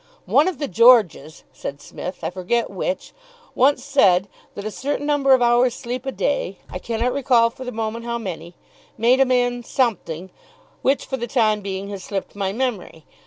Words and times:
"One 0.25 0.47
of 0.47 0.57
the 0.57 0.67
Georges," 0.67 1.43
said 1.53 1.79
Psmith, 1.79 2.23
"I 2.23 2.31
forget 2.31 2.71
which, 2.71 3.13
once 3.53 3.83
said 3.83 4.27
that 4.55 4.65
a 4.65 4.71
certain 4.71 5.05
number 5.05 5.35
of 5.35 5.43
hours' 5.43 5.75
sleep 5.75 6.07
a 6.07 6.11
day 6.11 6.57
I 6.71 6.79
cannot 6.79 7.13
recall 7.13 7.51
for 7.51 7.63
the 7.65 7.71
moment 7.71 8.03
how 8.05 8.17
many 8.17 8.55
made 8.97 9.19
a 9.19 9.25
man 9.25 9.61
something, 9.63 10.31
which 10.81 11.05
for 11.05 11.17
the 11.17 11.27
time 11.27 11.61
being 11.61 11.89
has 11.89 12.03
slipped 12.03 12.35
my 12.35 12.51
memory. 12.51 13.05